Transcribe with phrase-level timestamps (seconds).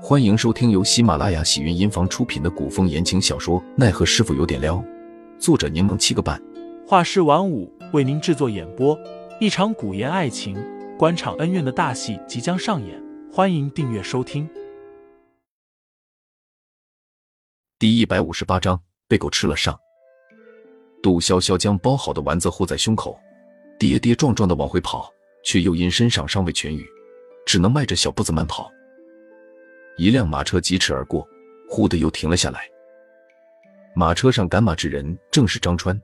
[0.00, 4.76] 欢迎收听由喜马拉雅喜云音房出品的古风言情小说《奈何师傅有点撩》，
[5.40, 6.40] 作者柠檬七个半，
[6.86, 8.96] 画师晚舞为您制作演播。
[9.40, 10.56] 一场古言爱情、
[10.96, 14.48] 官场恩怨的大戏即将上演，欢迎订阅收听。
[17.76, 19.76] 第一百五十八章被狗吃了上。
[21.02, 23.18] 杜潇潇将包好的丸子护在胸口，
[23.80, 25.12] 跌跌撞撞的往回跑，
[25.44, 26.86] 却又因身上尚未痊愈，
[27.44, 28.70] 只能迈着小步子慢跑。
[29.98, 31.28] 一辆马车疾驰而过，
[31.68, 32.60] 忽的又停了下来。
[33.96, 36.00] 马车上赶马之人正是张川。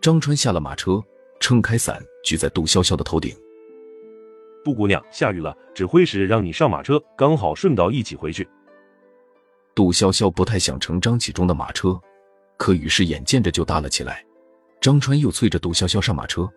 [0.00, 1.02] 张川下了马车，
[1.38, 3.36] 撑开伞举在杜潇潇的头顶。
[4.64, 8.48] 杜姑娘，下雨了，指挥使让你上马车，刚好顺道一起回去。
[9.74, 12.00] 杜潇潇不太想乘张启忠的马车，
[12.56, 14.24] 可雨势眼见着就大了起来。
[14.80, 16.48] 张川又催着杜潇潇上马车，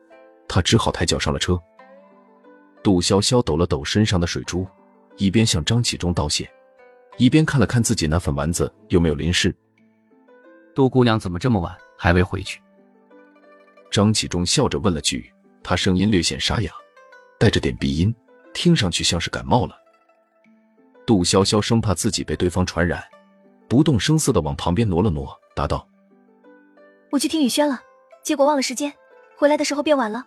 [0.48, 1.60] 他只好抬脚上了车。
[2.82, 4.66] 杜潇潇抖了抖身上的水珠，
[5.18, 6.50] 一边向张启忠道谢。
[7.18, 9.54] 一边看了看自己那份丸子有没有淋湿，
[10.74, 12.62] 杜姑娘怎么这么晚还未回去？
[13.92, 15.32] 张启忠笑着问了句，
[15.64, 16.72] 他声音略显沙哑，
[17.40, 18.16] 带着点鼻音，
[18.54, 19.76] 听上去像是感冒了。
[21.06, 23.04] 杜潇潇生怕自己被对方传染，
[23.68, 25.86] 不动声色的往旁边挪了挪，答道
[27.12, 27.82] ：“我去听雨轩了，
[28.24, 28.94] 结果忘了时间，
[29.36, 30.26] 回来的时候变晚了。”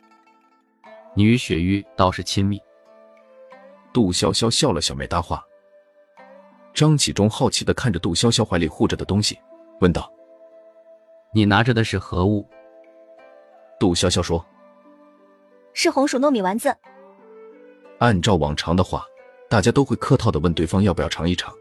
[1.14, 2.60] 你与雪玉倒是亲密。
[3.92, 5.44] 杜潇潇笑了笑，没搭话。
[6.74, 9.38] 张启忠好奇的看着杜潇潇怀里护着的东西，
[9.80, 10.10] 问道
[11.34, 12.48] ：“你拿着的是何物？”
[13.78, 14.44] 杜潇潇说
[15.74, 16.74] ：“是红薯糯米丸子。”
[18.00, 19.04] 按照往常的话，
[19.50, 21.54] 大家都会客套的问对方要不要尝一尝，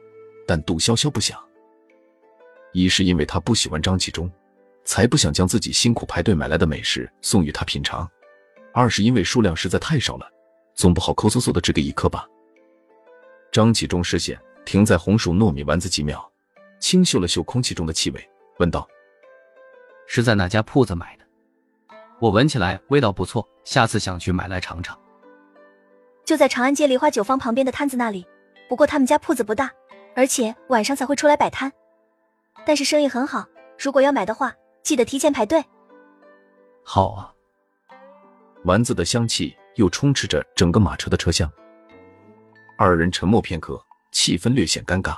[0.48, 1.38] 但杜潇潇不想。
[2.72, 4.32] 一是因为他不喜欢张启忠，
[4.86, 8.08] 才不想将自己辛苦排队买来的美食送与他品尝；
[8.74, 10.26] 二是因为数量实在太少了，
[10.74, 12.26] 总不好抠搜搜的只给一颗吧。
[13.52, 14.40] 张启忠视线。
[14.66, 16.32] 停在红薯糯米丸子几秒，
[16.80, 18.88] 轻嗅了嗅空气中的气味，问道
[20.08, 21.26] ：“是在哪家铺子买的？
[22.20, 24.98] 我闻起来味道不错，下次想去买来尝尝。”
[26.24, 28.26] 就在长安街梨花酒坊旁边的摊子那里，
[28.70, 29.72] 不过他们家铺子不大，
[30.16, 31.72] 而且晚上才会出来摆摊，
[32.66, 33.46] 但是生意很好。
[33.78, 35.64] 如果要买的话，记得提前排队。
[36.84, 37.34] 好啊。
[38.66, 41.52] 丸子的香气又充斥着整个马车的车厢。
[42.78, 43.84] 二人沉默片刻。
[44.12, 45.18] 气氛略显尴尬。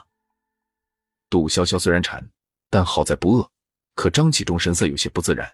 [1.30, 2.24] 杜潇潇虽然馋，
[2.70, 3.50] 但好在不饿。
[3.96, 5.48] 可张启忠神色有些不自然，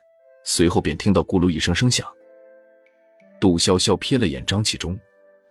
[0.46, 2.08] 随后便听到咕噜一声声响。
[3.40, 4.98] 杜潇潇瞥了眼张启忠，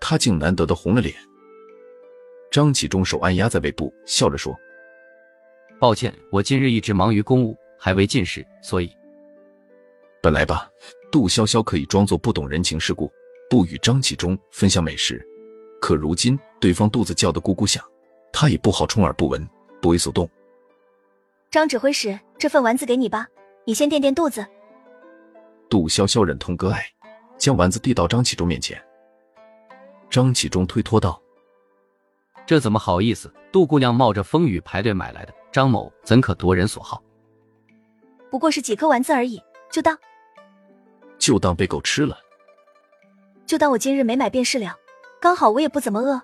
[0.01, 1.15] 他竟难得的红了脸。
[2.51, 4.57] 张启忠手按压在胃部，笑着说
[5.79, 8.91] ：“抱歉，我今日一直忙于公务，还未进食，所以……
[10.23, 10.67] 本来吧，
[11.13, 13.13] 杜潇潇可以装作不懂人情世故，
[13.51, 15.23] 不与张启忠分享美食。”
[15.81, 17.85] 可如今对方肚子叫得咕咕响，
[18.33, 19.49] 他也不好充耳不闻，
[19.81, 20.29] 不为所动。
[21.51, 23.27] 张指挥使，这份丸子给你吧，
[23.65, 24.45] 你先垫垫肚子。
[25.71, 26.85] 杜潇潇忍痛割爱，
[27.37, 28.83] 将丸子递到张启忠面前。
[30.11, 31.21] 张启忠推脱道
[32.47, 33.33] ：“这怎么好意思？
[33.53, 37.03] 杜姑娘冒着风雨排队买来的，张某怎可夺人所好？
[38.31, 39.97] 不过是几颗丸子而已，就当
[41.19, 42.19] 就当被狗吃了，
[43.47, 44.77] 就当我今日没买便是了。”
[45.21, 46.23] 刚好我也不怎么饿。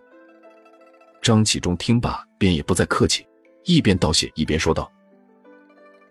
[1.25, 3.27] 张启忠听罢，便也不再客气，
[3.65, 4.93] 一边道谢一边说道：“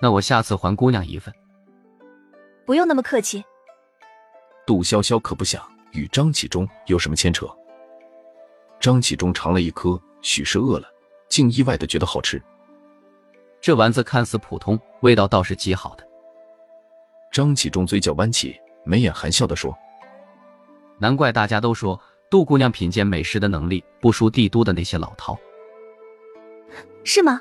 [0.01, 1.31] 那我下次还姑娘一份。”
[2.66, 3.44] 不用那么客气。
[4.66, 7.47] 杜潇潇可不想与张启忠有什么牵扯。
[8.79, 10.88] 张启忠尝了一颗，许是饿了，
[11.30, 12.41] 竟意外的觉得好吃。
[13.62, 16.03] 这丸子看似普通，味道倒是极好的。
[17.31, 19.78] 张启忠嘴角弯起，眉眼含笑的说
[20.97, 22.01] ：“难怪大家都说。”
[22.33, 25.38] 杜姑娘品鉴美食的能力不输帝都的那些老饕，
[27.03, 27.39] 是吗？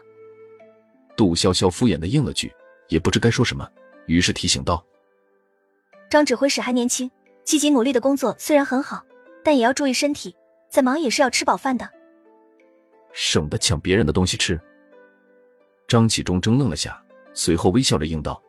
[1.16, 2.52] 杜潇潇敷衍的应了句，
[2.88, 3.66] 也不知该说什么，
[4.04, 4.84] 于是提醒道
[6.10, 7.10] ：“张指挥使还年轻，
[7.42, 9.02] 积极努力的工作虽然很好，
[9.42, 10.36] 但也要注意身体，
[10.68, 11.88] 再忙也是要吃饱饭的。”
[13.14, 14.60] 省得抢别人的东西吃。
[15.88, 17.02] 张启忠怔愣了下，
[17.32, 18.42] 随后微笑着应道：“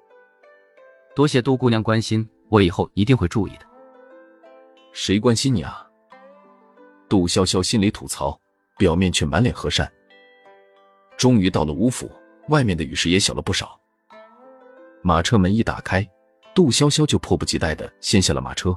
[1.15, 3.65] 多谢杜姑娘关心，我以后一定会注意的。”
[4.91, 5.89] 谁关心你啊？
[7.13, 8.41] 杜潇潇心里吐槽，
[8.75, 9.87] 表面却满脸和善。
[11.15, 12.11] 终于到了吴府，
[12.49, 13.79] 外面的雨势也小了不少。
[15.03, 16.03] 马车门一打开，
[16.55, 18.75] 杜潇潇就迫不及待的掀下了马车。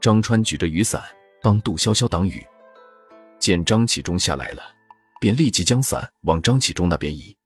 [0.00, 1.02] 张川举着雨伞
[1.42, 2.42] 帮杜潇潇挡雨，
[3.38, 4.62] 见张启忠下来了，
[5.20, 7.36] 便立即将伞往张启忠那边移。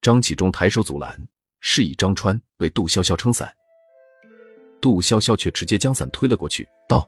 [0.00, 1.14] 张启忠抬手阻拦，
[1.60, 3.54] 示意张川为杜潇潇撑伞。
[4.80, 7.06] 杜潇潇却直接将伞推了过去，道。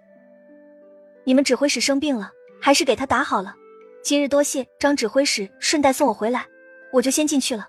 [1.28, 3.54] 你们指挥使生病了，还是给他打好了。
[4.02, 6.48] 今日多谢张指挥使顺带送我回来，
[6.90, 7.69] 我就先进去了。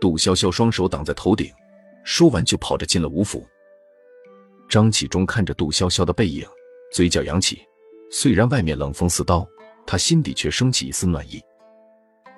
[0.00, 1.52] 杜潇潇双手挡在头顶，
[2.04, 3.44] 说完就跑着进了吴府。
[4.68, 6.46] 张启忠看着杜潇潇的背影，
[6.92, 7.60] 嘴角扬起。
[8.08, 9.44] 虽然外面冷风似刀，
[9.84, 11.42] 他心底却升起一丝暖意。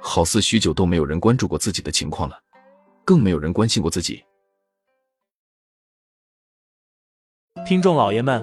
[0.01, 2.41] 好似许久都没有人关注过自己的情况了，
[3.05, 4.25] 更没有人关心过自己。
[7.67, 8.43] 听众老爷们，